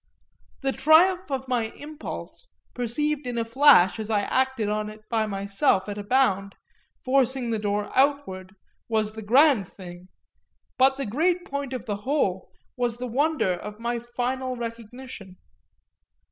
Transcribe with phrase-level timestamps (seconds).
[0.63, 5.27] The triumph of my impulse, perceived in a flash as I acted on it by
[5.27, 6.55] myself at a bound,
[7.05, 8.55] forcing the door outward,
[8.89, 10.07] was the grand thing,
[10.79, 15.37] but the great point of the whole was the wonder of my final recognition.